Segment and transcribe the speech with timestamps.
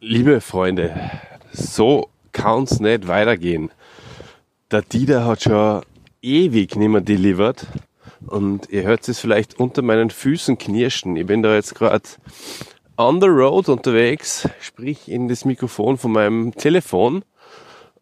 [0.00, 1.10] Liebe Freunde,
[1.52, 3.70] so kann's nicht weitergehen.
[4.70, 5.82] Der Dieter hat schon
[6.20, 7.66] ewig nicht mehr delivered
[8.26, 11.16] und ihr hört es vielleicht unter meinen Füßen knirschen.
[11.16, 12.06] Ich bin da jetzt gerade
[12.98, 17.24] on the road unterwegs, sprich in das Mikrofon von meinem Telefon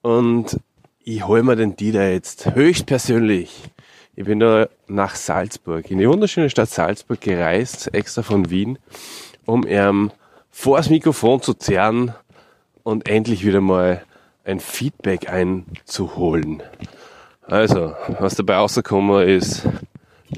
[0.02, 0.58] und
[1.04, 3.70] ich hole mir den Dieter jetzt höchstpersönlich.
[4.16, 8.78] Ich bin da nach Salzburg, in die wunderschöne Stadt Salzburg gereist, extra von Wien,
[9.46, 10.10] um ihm
[10.54, 12.14] vor das Mikrofon zu zerren
[12.84, 14.02] und endlich wieder mal
[14.44, 16.62] ein Feedback einzuholen.
[17.42, 19.66] Also, was dabei rausgekommen ist,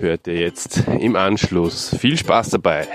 [0.01, 1.95] hört ihr jetzt im Anschluss.
[1.97, 2.89] Viel Spaß dabei!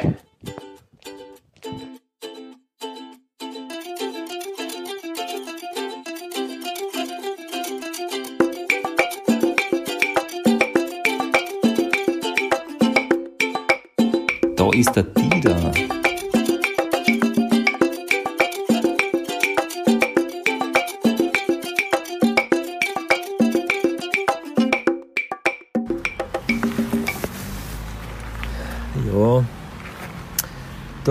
[14.57, 15.71] Da ist der Dieter.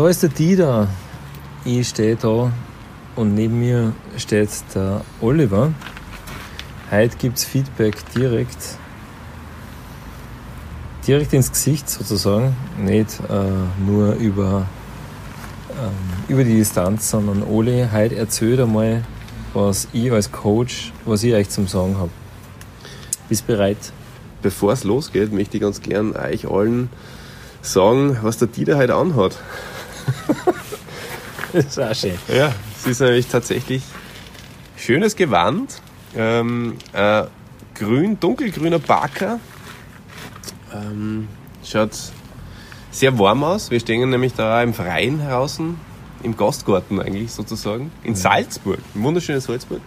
[0.00, 0.88] Da ist der Dieter.
[1.66, 2.50] Ich stehe da
[3.16, 5.74] und neben mir steht der Oliver.
[6.90, 8.78] Heute gibt es Feedback direkt,
[11.06, 12.56] direkt ins Gesicht sozusagen.
[12.78, 14.66] Nicht äh, nur über,
[15.72, 19.04] ähm, über die Distanz, sondern Oli, heute erzählt einmal,
[19.52, 22.10] was ich als Coach, was ich euch zum Sagen habe.
[23.28, 23.92] Bist bereit?
[24.40, 26.88] Bevor es losgeht, möchte ich ganz gern euch allen
[27.60, 29.36] sagen, was der Dieter heute anhat.
[31.52, 32.16] Das ist auch schön.
[32.28, 33.82] Ja, es ist nämlich tatsächlich
[34.76, 35.82] schönes Gewand.
[36.16, 37.24] Ähm, äh,
[37.74, 39.40] grün, dunkelgrüner Parker.
[40.72, 41.26] Ähm,
[41.64, 41.90] schaut
[42.92, 43.72] sehr warm aus.
[43.72, 45.76] Wir stehen nämlich da im Freien draußen,
[46.22, 49.80] im Gastgarten eigentlich sozusagen, in Salzburg, im wunderschönen Salzburg.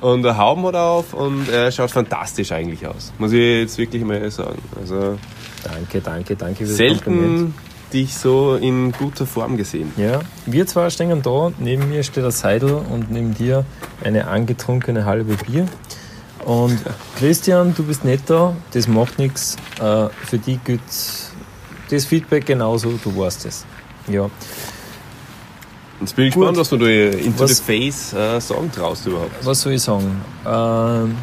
[0.00, 3.12] Und der Hauben hat er auf und er schaut fantastisch eigentlich aus.
[3.18, 4.62] Muss ich jetzt wirklich mal sagen.
[4.80, 5.18] Also
[5.64, 7.54] Danke, danke, danke für das Kompliment.
[7.92, 9.92] Dich so in guter Form gesehen.
[9.96, 13.64] Ja, wir zwei stehen da, neben mir steht der Seidel und neben dir
[14.02, 15.66] eine angetrunkene halbe Bier.
[16.44, 16.78] Und
[17.18, 19.56] Christian, du bist nicht da, das macht nichts.
[19.80, 20.80] Äh, für dich gilt
[21.90, 23.64] das Feedback genauso, du weißt es.
[24.08, 24.28] Ja,
[26.00, 26.42] Jetzt bin ich Gut.
[26.42, 29.30] gespannt, was du da into Was- the face äh, sagen traust überhaupt.
[29.44, 30.20] was soll ich sagen?
[30.46, 31.16] Ähm,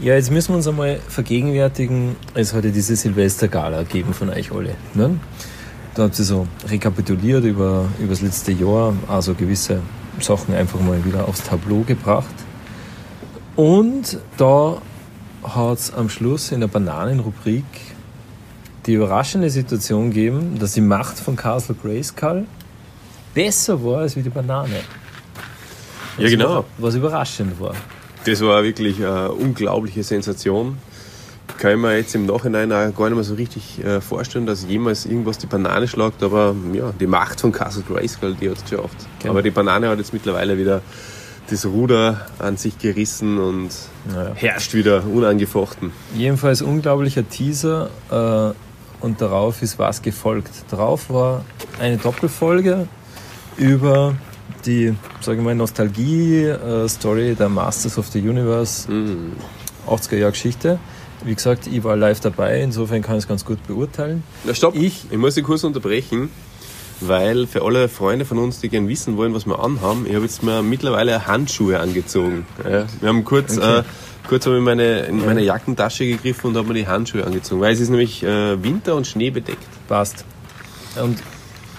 [0.00, 4.52] ja, jetzt müssen wir uns einmal vergegenwärtigen, es hat ja diese Silvestergala gegeben von euch
[4.52, 4.74] alle.
[4.94, 5.18] Ne?
[5.94, 9.80] Da habt ihr so rekapituliert über, über das letzte Jahr, also gewisse
[10.20, 12.34] Sachen einfach mal wieder aufs Tableau gebracht.
[13.54, 14.82] Und da
[15.42, 17.64] hat es am Schluss in der Bananenrubrik
[18.84, 22.46] die überraschende Situation gegeben, dass die Macht von Castle Grayskull
[23.34, 24.80] besser war als wie die Banane.
[26.18, 26.64] Ja, genau.
[26.78, 27.74] Was überraschend war.
[28.26, 30.78] Das war wirklich eine unglaubliche Sensation.
[31.58, 34.66] Kann ich mir jetzt im Nachhinein auch gar nicht mehr so richtig äh, vorstellen, dass
[34.66, 38.64] jemals irgendwas die Banane schlagt, aber ja, die Macht von Castle Grayskull, die hat es
[38.68, 38.96] geschafft.
[39.20, 39.30] Genau.
[39.32, 40.82] Aber die Banane hat jetzt mittlerweile wieder
[41.48, 43.70] das Ruder an sich gerissen und
[44.12, 44.32] Naja.
[44.34, 45.92] herrscht wieder unangefochten.
[46.16, 50.50] Jedenfalls unglaublicher Teaser äh, und darauf ist was gefolgt.
[50.70, 51.44] Darauf war
[51.78, 52.88] eine Doppelfolge
[53.56, 54.16] über
[54.66, 58.88] die, sage ich mal, Nostalgie-Story der Masters of the Universe,
[59.86, 60.78] 80er Jahre Geschichte.
[61.24, 64.22] Wie gesagt, ich war live dabei, insofern kann ich es ganz gut beurteilen.
[64.44, 66.28] Na stopp, Ich- ich muss dich kurz unterbrechen,
[67.00, 70.24] weil für alle Freunde von uns, die gerne wissen wollen, was wir anhaben, ich habe
[70.24, 72.46] jetzt mir mittlerweile Handschuhe angezogen.
[72.64, 73.78] Ja, wir haben kurz, Okay.
[73.78, 73.82] äh,
[74.28, 77.72] kurz habe ich meine, in meine Jackentasche gegriffen und habe mir die Handschuhe angezogen, weil
[77.72, 79.66] es ist nämlich äh, Winter und Schnee bedeckt.
[79.88, 80.24] Passt.
[81.02, 81.18] Und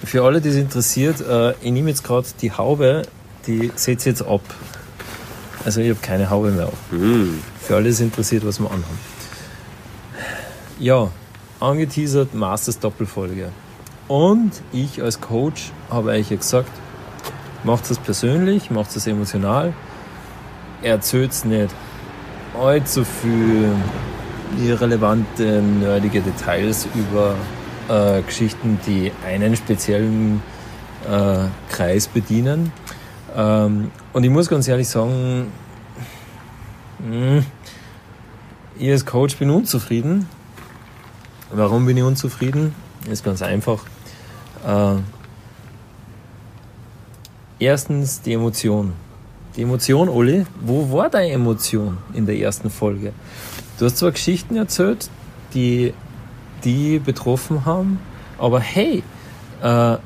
[0.08, 3.04] für alle, die es interessiert, äh, ich nehme jetzt gerade die Haube,
[3.46, 4.42] die setze ich jetzt ab.
[5.66, 6.78] Also ich habe keine Haube mehr auf.
[7.62, 9.00] Für alle, die es interessiert, was wir anhaben.
[10.80, 11.10] Ja,
[11.60, 13.50] angeteasert Masters Doppelfolge.
[14.08, 16.72] Und ich als Coach habe euch ja gesagt,
[17.66, 19.74] macht es persönlich, macht es emotional,
[20.82, 21.74] erzählt es nicht
[22.58, 23.72] allzu viel
[24.66, 27.36] irrelevante, nerdige Details über
[27.90, 30.42] äh, Geschichten, die einen speziellen
[31.10, 32.72] äh, Kreis bedienen.
[33.36, 35.48] Ähm, und ich muss ganz ehrlich sagen,
[37.00, 37.44] mh,
[38.80, 40.28] ich als Coach bin unzufrieden.
[41.52, 42.76] Warum bin ich unzufrieden?
[43.10, 43.84] Ist ganz einfach.
[44.66, 44.96] Äh,
[47.60, 48.94] erstens die Emotion.
[49.56, 53.14] Die Emotion, Olli, wo war deine Emotion in der ersten Folge?
[53.80, 55.10] Du hast zwar Geschichten erzählt,
[55.54, 55.94] die
[56.64, 58.00] die betroffen haben,
[58.38, 59.04] aber hey,
[59.62, 59.98] äh,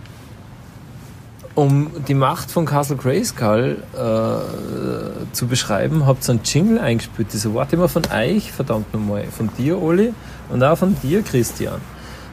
[1.56, 7.33] um die Macht von Castle Grayskull äh, zu beschreiben, habt ihr einen Jingle eingespielt.
[7.33, 9.25] Das erwarte ich mir von euch, verdammt nochmal.
[9.25, 10.13] Von dir, Oli,
[10.50, 11.81] und auch von dir, Christian.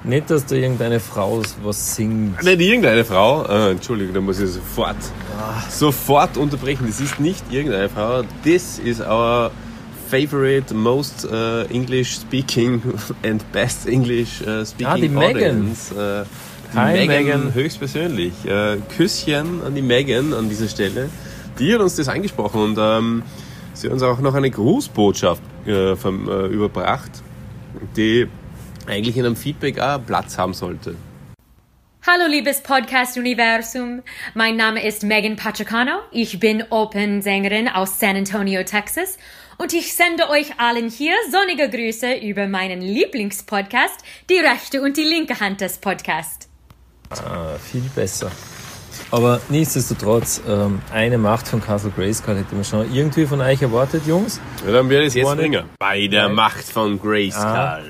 [0.05, 2.43] Nicht, dass da irgendeine Frau was singt.
[2.45, 3.45] Nicht irgendeine Frau.
[3.45, 4.97] Äh, Entschuldigung, da muss ich sofort,
[5.69, 6.87] sofort unterbrechen.
[6.87, 8.23] Das ist nicht irgendeine Frau.
[8.45, 9.51] This is our
[10.11, 12.81] favorite, most uh, English speaking
[13.23, 15.37] and best English uh, speaking Ah, die Megan.
[15.37, 15.95] audience.
[15.95, 16.25] Äh,
[16.73, 17.55] die Hi, Megan, Megan.
[17.55, 18.33] höchstpersönlich.
[18.45, 21.09] Äh, Küsschen an die Megan an dieser Stelle.
[21.59, 23.23] Die hat uns das angesprochen und ähm,
[23.75, 27.11] sie hat uns auch noch eine Grußbotschaft äh, vom, äh, überbracht,
[27.97, 28.27] die
[28.87, 30.95] eigentlich in einem Feedback auch Platz haben sollte.
[32.11, 34.03] Hallo liebes Podcast-Universum,
[34.33, 39.19] mein Name ist Megan Pachacano, ich bin Open-Sängerin aus San Antonio, Texas
[39.59, 44.01] und ich sende euch allen hier sonnige Grüße über meinen Lieblingspodcast,
[44.31, 46.49] die rechte und die linke Hand des Podcasts.
[47.11, 48.33] Ah, viel besser.
[49.11, 54.07] Aber nichtsdestotrotz, ähm, eine Macht von Castle Grayskull hätte man schon irgendwie von euch erwartet,
[54.07, 54.41] Jungs.
[54.65, 55.67] Ja, dann wird es jetzt bringen.
[55.79, 56.31] Bei der.
[56.31, 57.45] Macht von Grayskull.
[57.45, 57.83] Ah.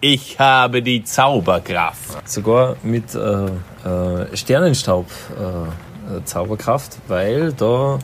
[0.00, 2.28] Ich habe die Zauberkraft.
[2.28, 5.06] Sogar mit äh, äh, Sternenstaub
[5.38, 7.98] äh, äh, Zauberkraft, weil da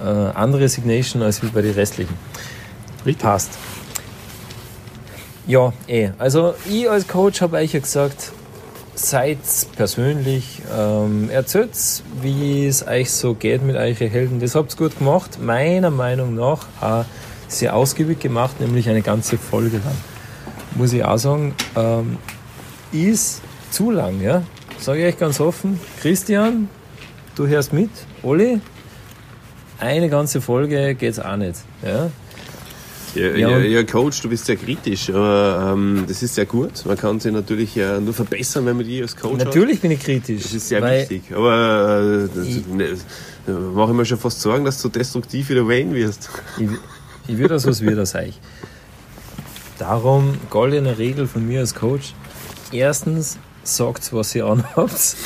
[0.00, 2.16] äh, andere Signation als wie bei den restlichen.
[3.18, 3.58] Passt.
[5.46, 6.10] Ja, eh.
[6.18, 8.32] Also ich als Coach habe euch ja gesagt,
[8.94, 9.38] seid
[9.76, 11.70] persönlich, ähm, erzählt,
[12.22, 14.40] wie es euch so geht mit euren Helden.
[14.40, 17.04] Das habt ihr gut gemacht, meiner Meinung nach auch
[17.48, 19.96] sehr ausgiebig gemacht, nämlich eine ganze Folge lang.
[20.76, 22.18] Muss ich auch sagen, ähm,
[22.92, 24.42] ist zu lang, ja.
[24.78, 25.80] Sage ich euch ganz offen.
[26.00, 26.68] Christian,
[27.36, 27.90] du hörst mit.
[28.22, 28.60] Oli,
[29.78, 31.60] eine ganze Folge geht's auch nicht.
[31.82, 32.10] Ja?
[33.14, 36.84] Ja, Ja, ja, Coach, du bist sehr kritisch, aber ähm, das ist sehr gut.
[36.86, 39.46] Man kann sich natürlich äh, nur verbessern, wenn man die als Coach hat.
[39.46, 40.42] Natürlich bin ich kritisch.
[40.42, 41.22] Das ist sehr wichtig.
[41.34, 42.96] Aber äh, Ich- ne,
[43.74, 46.30] mache ich mir schon fast Sorgen, dass du destruktiv wieder Wayne wirst.
[46.58, 46.68] Ich,
[47.28, 48.38] ich würde das, was wir das euch.
[49.78, 52.14] Darum, goldene Regel von mir als Coach.
[52.72, 55.16] Erstens, sagt, was ihr anhabt.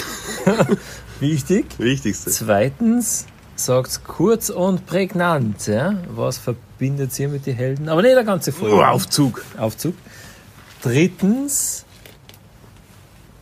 [1.20, 1.66] Wichtig.
[1.78, 2.30] Wichtigste.
[2.30, 3.26] Zweitens,
[3.58, 5.66] sagt kurz und prägnant.
[5.66, 5.94] Ja?
[6.14, 7.88] Was verbindet ihr mit den Helden?
[7.88, 8.76] Aber nicht der ganze Folge.
[8.76, 9.42] Oh, Aufzug.
[9.58, 9.94] Aufzug.
[10.82, 11.84] Drittens,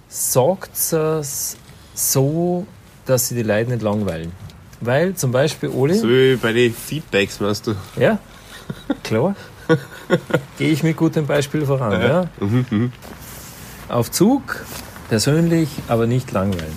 [0.09, 1.57] sagt es
[1.95, 2.67] so,
[3.05, 4.33] dass sie die Leute nicht langweilen.
[4.81, 7.75] Weil zum Beispiel Oli, So wie bei den Feedbacks, meinst du?
[7.99, 8.19] ja,
[9.03, 9.35] klar,
[10.59, 12.01] gehe ich mit gutem Beispiel voran.
[12.01, 12.25] Ja.
[13.89, 14.65] Auf Zug,
[15.09, 16.77] persönlich, aber nicht langweilen.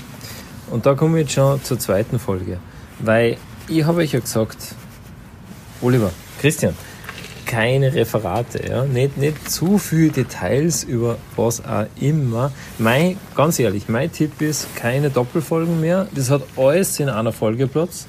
[0.72, 2.60] Und da kommen wir jetzt schon zur zweiten Folge.
[3.00, 3.38] Weil
[3.68, 4.58] ich habe euch ja gesagt,
[5.82, 6.76] Oliver, Christian,
[7.46, 8.86] keine Referate, ja?
[8.86, 12.52] nicht, nicht zu viele Details über was auch immer.
[12.78, 16.08] Mein, ganz ehrlich, mein Tipp ist, keine Doppelfolgen mehr.
[16.14, 18.06] Das hat alles in einer Folge Platz.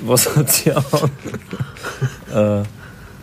[0.00, 0.84] Was hat sie an?
[2.32, 2.62] äh,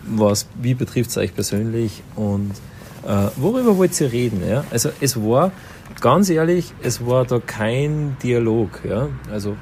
[0.06, 2.52] was, wie betrifft es euch persönlich und
[3.08, 4.42] äh, worüber wollt ihr reden?
[4.46, 4.66] Ja?
[4.72, 5.52] Also es war,
[6.02, 8.82] ganz ehrlich, es war da kein Dialog.
[8.84, 9.08] Ja?
[9.32, 9.56] Also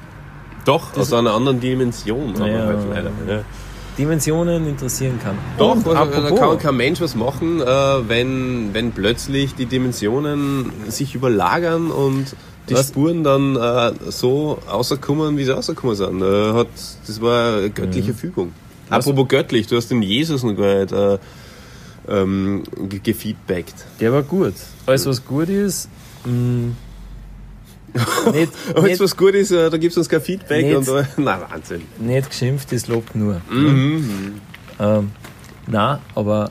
[0.64, 2.34] Doch, aus einer anderen Dimension.
[2.36, 2.66] aber Ja.
[2.66, 3.10] halt leider.
[3.28, 3.44] Ja.
[3.98, 5.36] Dimensionen interessieren kann.
[5.58, 7.64] Doch, Und da apropos- kann kein Mensch was machen, äh,
[8.08, 12.34] wenn, wenn plötzlich die Dimensionen sich überlagern und
[12.70, 12.88] die Was?
[12.88, 16.22] Spuren dann äh, so rauskommen, wie sie rausgekommen sind.
[16.22, 16.68] Äh, hat,
[17.06, 18.52] das war eine göttliche Fügung.
[18.88, 19.06] Was?
[19.06, 21.18] Apropos göttlich, du hast den Jesus noch gar nicht äh,
[22.08, 23.74] ähm, ge- gefeedbackt.
[24.00, 24.54] Der war gut.
[24.86, 25.88] Alles, was gut ist,
[26.24, 26.72] mh,
[28.32, 30.88] nicht, Aber jetzt nicht, was gut ist, äh, da gibt es uns kein Feedback Nicht.
[30.88, 31.82] und na Wahnsinn.
[31.98, 33.40] nicht geschimpft, das lobt nur.
[33.50, 34.40] Mhm.
[34.78, 35.10] Ähm,
[35.66, 36.48] na, aber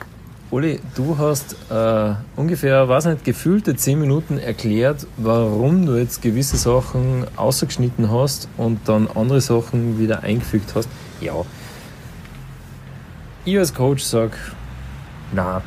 [0.50, 6.58] Oli, du hast äh, ungefähr, weiß nicht, gefühlte 10 Minuten erklärt, warum du jetzt gewisse
[6.58, 10.90] Sachen ausgeschnitten hast und dann andere Sachen wieder eingefügt hast.
[11.22, 11.32] Ja.
[13.46, 14.32] Ich als Coach sag,
[15.32, 15.62] na,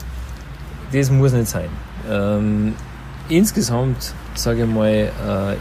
[0.93, 1.69] das muss nicht sein.
[2.09, 2.75] Ähm,
[3.27, 4.87] insgesamt, sage ich mal,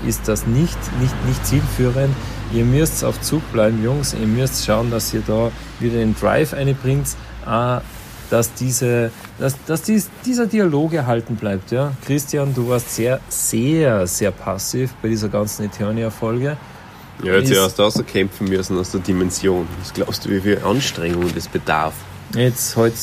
[0.05, 2.15] äh, ist das nicht, nicht, nicht zielführend.
[2.53, 4.15] Ihr müsst auf Zug bleiben, Jungs.
[4.15, 5.51] Ihr müsst schauen, dass ihr da
[5.81, 7.09] wieder den Drive einbringt,
[7.47, 7.79] äh,
[8.31, 11.71] dass, diese, dass, dass dies, dieser Dialog erhalten bleibt.
[11.71, 11.93] Ja?
[12.07, 16.57] Christian, du warst sehr, sehr, sehr passiv bei dieser ganzen Eternia-Folge.
[17.23, 19.69] Ja, jetzt erst rauskämpfen müssen aus der Dimension.
[19.81, 21.95] Was glaubst du, wie viel Anstrengung das bedarf?
[22.35, 22.97] Jetzt heute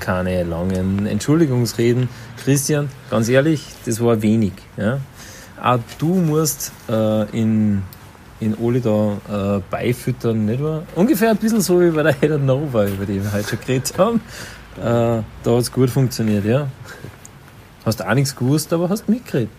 [0.00, 2.08] keine langen Entschuldigungsreden.
[2.42, 4.52] Christian, ganz ehrlich, das war wenig.
[4.76, 5.00] Ja?
[5.62, 7.82] Auch du musst äh, in
[8.40, 10.82] in Oli da äh, beifüttern, nicht wahr?
[10.94, 13.94] Ungefähr ein bisschen so wie bei der Head Nova, über die wir heute schon geredet
[13.96, 14.20] haben.
[14.76, 16.68] Äh, da hat es gut funktioniert, ja.
[17.84, 19.50] Hast auch nichts gewusst, aber hast mitgeredet.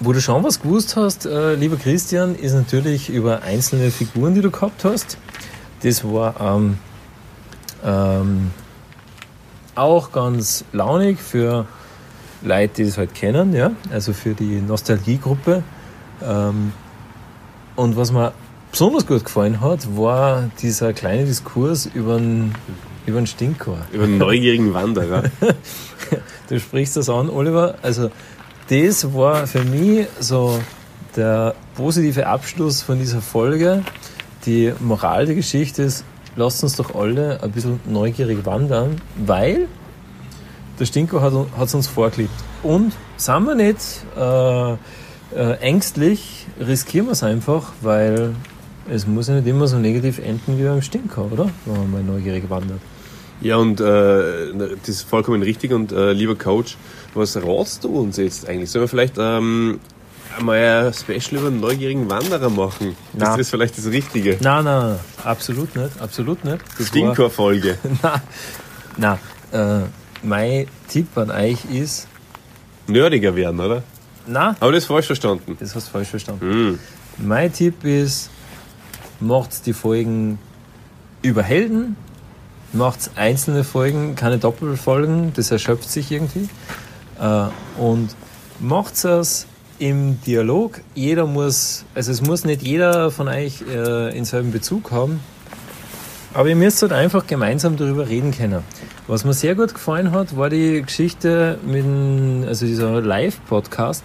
[0.00, 4.40] Wo du schon was gewusst hast, äh, lieber Christian, ist natürlich über einzelne Figuren, die
[4.40, 5.18] du gehabt hast.
[5.82, 6.78] Das war ähm,
[7.84, 8.50] ähm,
[9.76, 11.66] auch ganz launig für
[12.42, 15.62] Leute, die das halt kennen, ja, also für die Nostalgiegruppe.
[16.22, 16.72] Ähm,
[17.74, 18.32] und was mir
[18.70, 22.54] besonders gut gefallen hat, war dieser kleine Diskurs über den,
[23.06, 23.78] über den Stinkor.
[23.92, 25.24] Über einen neugierigen Wanderer.
[26.48, 27.76] du sprichst das an, Oliver.
[27.82, 28.10] Also,
[28.68, 30.58] das war für mich so
[31.14, 33.82] der positive Abschluss von dieser Folge.
[34.44, 36.04] Die Moral der Geschichte ist,
[36.36, 39.68] lasst uns doch alle ein bisschen neugierig wandern, weil
[40.78, 41.32] der Stinko hat
[41.66, 42.30] es uns vorgelebt.
[42.62, 43.78] Und sind wir nicht
[44.16, 44.72] äh,
[45.34, 48.34] äh, ängstlich, riskieren wir es einfach, weil
[48.90, 51.48] es muss ja nicht immer so negativ enden wie beim Stinker, oder?
[51.64, 52.80] Wenn man mal neugierig wandert.
[53.40, 55.72] Ja, und äh, das ist vollkommen richtig.
[55.72, 56.76] Und äh, lieber Coach,
[57.14, 58.70] was ratst du uns jetzt eigentlich?
[58.70, 59.80] Sollen wir vielleicht ähm,
[60.36, 62.96] einmal ein Special über einen neugierigen Wanderer machen?
[63.12, 63.30] Na.
[63.32, 64.36] Ist das vielleicht das Richtige?
[64.40, 66.58] Nein, nein, absolut nicht, absolut nicht.
[66.80, 67.78] Stinker-Folge.
[68.02, 68.20] Nein,
[68.96, 69.18] nein.
[69.52, 69.86] Äh,
[70.22, 72.08] mein Tipp an euch ist,
[72.88, 73.82] Nerdiger werden, oder?
[74.26, 75.56] na, Aber das ist falsch verstanden.
[75.58, 76.40] das hast du falsch verstanden.
[76.40, 76.78] Hm.
[77.18, 78.30] Mein Tipp ist,
[79.20, 80.38] macht die Folgen
[81.22, 81.96] über Helden,
[82.72, 86.48] macht einzelne Folgen, keine Doppelfolgen, das erschöpft sich irgendwie.
[87.20, 87.46] Äh,
[87.80, 88.10] und
[88.60, 89.46] macht es
[89.78, 90.80] im Dialog.
[90.94, 95.20] Jeder muss, also es muss nicht jeder von euch äh, denselben Bezug haben,
[96.34, 98.62] aber ihr müsst halt einfach gemeinsam darüber reden können.
[99.06, 104.02] Was mir sehr gut gefallen hat, war die Geschichte mit dem, also dieser Live-Podcast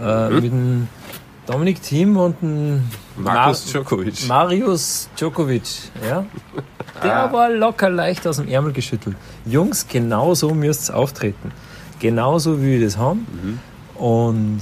[0.00, 0.88] äh, mit dem
[1.46, 2.82] Dominik Thiem und dem
[3.16, 4.26] Markus Mar- Djokovic.
[4.28, 5.62] Marius Djokovic,
[6.08, 6.24] ja.
[7.02, 9.16] Der war locker leicht aus dem Ärmel geschüttelt.
[9.44, 11.52] Jungs, genau so müsst ihr auftreten.
[11.98, 13.26] Genauso wie wir das haben.
[13.96, 14.60] Und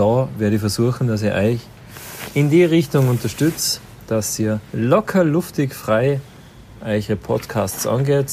[0.00, 1.60] da werde ich versuchen, dass ihr euch
[2.32, 6.20] in die Richtung unterstützt, dass ihr locker, luftig, frei
[6.82, 8.32] eure Podcasts angeht.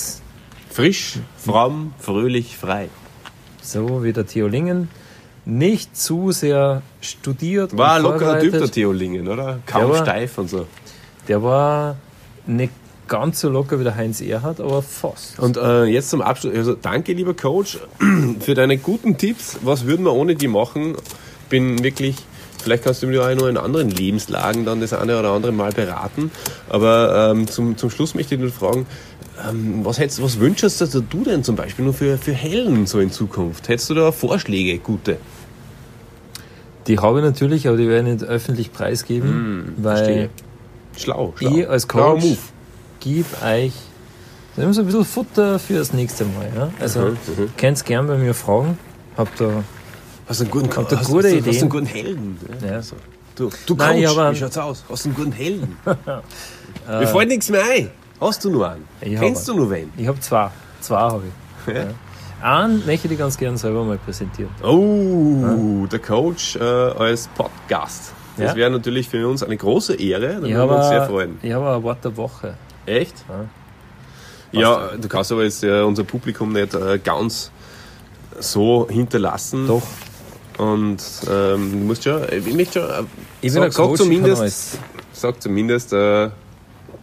[0.69, 2.88] Frisch, fromm, fröhlich, frei.
[3.62, 4.88] So wie der Theo Lingen.
[5.43, 8.71] Nicht zu sehr studiert War ein lockerer Typ, der.
[8.71, 9.59] Theo Lingen, oder?
[9.65, 10.67] Kaum war- steif und so.
[11.27, 11.97] Der war
[12.45, 12.71] nicht
[13.09, 15.38] ganz so locker wie der Heinz Erhardt, aber fast.
[15.39, 17.77] Und äh, jetzt zum Abschluss, also danke lieber Coach
[18.39, 19.59] für deine guten Tipps.
[19.63, 20.95] Was würden wir ohne die machen?
[21.50, 22.16] Bin wirklich,
[22.62, 25.72] vielleicht kannst du mir auch noch in anderen Lebenslagen dann das eine oder andere Mal
[25.72, 26.32] beraten.
[26.70, 28.86] Aber ähm, zum, zum Schluss möchte ich nur fragen,
[29.48, 33.00] ähm, was, hättest, was wünschst du du denn zum Beispiel nur für, für Helden so
[33.00, 33.70] in Zukunft?
[33.70, 35.18] Hättest du da Vorschläge, gute?
[36.88, 40.30] Die habe ich natürlich, aber die werde ich nicht öffentlich preisgeben, weil Hm, verstehe.
[40.98, 41.51] Schlau, schlau.
[41.56, 42.24] ich als Coach
[43.00, 43.74] gebe euch
[44.56, 46.50] immer so ein bisschen Futter für das nächste Mal.
[46.56, 46.70] Ja?
[46.80, 47.50] Also Mhm, mhm.
[47.58, 48.80] könnt gern bei mir fragen.
[49.16, 49.63] Habt da,
[50.27, 52.38] Hast einen guten, ihr hast, gute hast, hast einen guten Helden?
[52.65, 52.81] Ja.
[52.81, 52.96] So.
[53.36, 54.84] Du, du Coach, Nein, hab einen- wie schaut's aus?
[54.89, 55.77] Hast du einen guten Helden?
[56.88, 57.91] Mir fällt nichts mehr ein.
[58.19, 58.84] Hast du nur einen?
[59.01, 59.91] Ich Kennst du nur wen?
[59.96, 60.50] ich habe zwei.
[60.81, 61.24] Zwei habe
[61.67, 61.74] ich.
[61.75, 61.86] Ja.
[62.41, 64.51] Einen möchte ich ganz gern selber mal präsentieren.
[64.63, 68.13] Oh, der Coach äh, als Podcast.
[68.38, 68.55] Das Ja.
[68.55, 70.36] wäre natürlich für uns eine große Ehre.
[70.36, 71.38] Da würden wir uns sehr freuen.
[71.41, 72.53] ich habe ein Wort der Woche.
[72.86, 73.15] Echt?
[74.51, 74.60] Ja.
[74.62, 77.51] Ja, du kannst aber jetzt äh, unser Publikum nicht äh, ganz
[78.39, 79.67] so hinterlassen.
[79.67, 79.81] Doch.
[80.58, 80.98] Und
[81.30, 83.04] ähm, du musst schon, ich möchte schon, äh,
[83.42, 84.80] Ich bin sag, sag zumindest,
[85.14, 86.30] sag zumindest äh,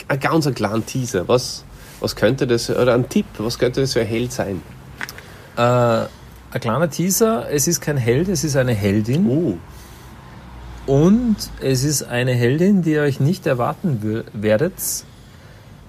[0.09, 1.29] einen ganz einen kleinen Teaser.
[1.29, 1.65] Was,
[2.01, 4.61] was könnte das, oder ein Tipp, was könnte das für ein Held sein?
[5.57, 7.47] Äh, ein kleiner Teaser.
[7.51, 9.27] Es ist kein Held, es ist eine Heldin.
[9.27, 9.57] Oh,
[10.87, 14.75] Und es ist eine Heldin, die ihr euch nicht erwarten werdet.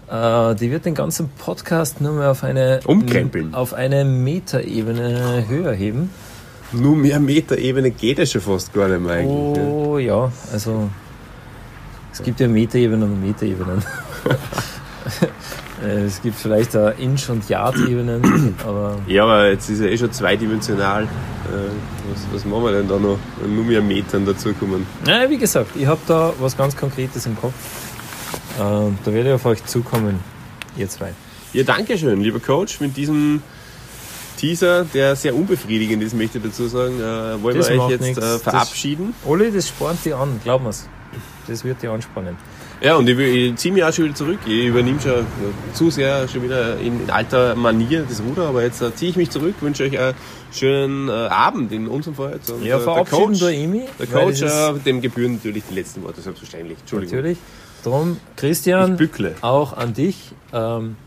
[0.07, 3.55] Äh, die wird den ganzen Podcast nur mehr auf eine, Umkrempeln.
[3.55, 6.11] auf eine Metaebene höher heben.
[6.71, 9.57] Nur mehr Meterebene geht es schon fast gar nicht mehr eigentlich.
[9.57, 9.63] ja.
[9.69, 10.89] Oh ja, also
[12.11, 13.83] es gibt ja Metaebenen und Metaebenen.
[15.83, 19.97] Äh, es gibt vielleicht auch Inch- und Yard-Ebenen, aber Ja, aber jetzt ist ja eh
[19.97, 21.03] schon zweidimensional.
[21.03, 21.07] Äh,
[22.11, 24.87] was, was machen wir denn da noch, wenn nur mehr Metern dazukommen?
[25.05, 27.53] Ja, wie gesagt, ich habe da was ganz Konkretes im Kopf.
[28.57, 28.61] Äh,
[29.03, 30.21] da werde ich auf euch zukommen,
[30.77, 31.13] ihr zwei.
[31.51, 33.43] Ja, danke schön, lieber Coach, mit diesem
[34.45, 38.05] Teaser, der sehr unbefriedigend ist, möchte ich dazu sagen, äh, wollen Das wir euch jetzt
[38.09, 39.13] äh, Das- verabschieden.
[39.25, 40.87] Olli, das spornt dich an, glaub mir's.
[41.47, 42.35] Das wird dich anspannen.
[42.81, 44.39] Ja, und ich, ich ziehe mich auch schon wieder zurück.
[44.45, 45.23] Ich übernehme schon ja,
[45.73, 49.17] zu sehr schon wieder in, in alter Manier das Ruder, aber jetzt äh, ziehe ich
[49.17, 50.13] mich zurück, wünsche euch einen
[50.51, 52.33] schönen äh, Abend in unserem Fall.
[52.33, 52.51] jetzt.
[52.51, 53.85] Und, Ja, äh, verabschieden Coach, du Emi.
[53.97, 56.77] der Coach, das äh, dem gebühren natürlich die letzten Worte, selbstverständlich.
[56.81, 57.15] Entschuldigung.
[57.15, 57.37] Natürlich.
[57.83, 58.97] Drum, Christian,
[59.41, 60.17] auch an dich.
[60.51, 60.97] Ähm,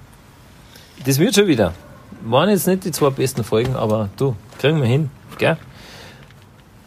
[1.04, 1.75] das wird schon wieder.
[2.22, 5.10] Waren jetzt nicht die zwei besten Folgen, aber du, kriegen wir hin.
[5.38, 5.56] Gell?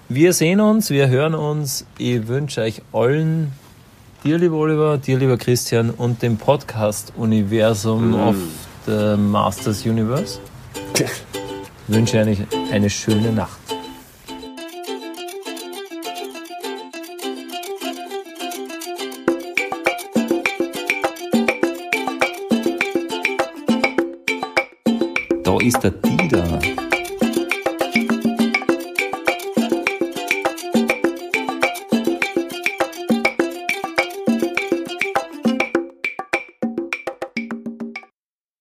[0.09, 1.85] Wir sehen uns, wir hören uns.
[1.97, 3.53] Ich wünsche euch allen,
[4.23, 8.35] dir lieber Oliver, dir lieber Christian und dem Podcast-Universum of
[8.85, 10.39] the Masters Universe.
[11.87, 12.39] wünsche euch
[12.71, 13.60] eine schöne Nacht.
[25.71, 26.10] Da ist der Dieter.